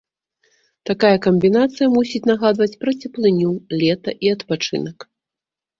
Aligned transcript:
Такая 0.89 1.11
камбінацыя 1.25 1.87
мусіць 1.97 2.23
нагадваць 2.31 2.71
пра 2.85 2.91
цеплыню, 3.05 3.51
лета 3.85 4.19
і 4.27 4.37
адпачынак. 4.39 5.11